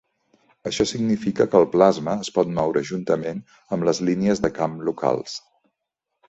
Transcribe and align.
Això 0.69 0.85
significa 0.91 1.45
que 1.51 1.59
el 1.59 1.67
plasma 1.75 2.15
es 2.25 2.31
pot 2.37 2.49
moure 2.61 2.83
juntament 2.93 3.45
amb 3.77 3.87
les 3.91 4.01
línies 4.09 4.43
de 4.47 4.53
camp 4.57 4.81
locals. 4.91 5.39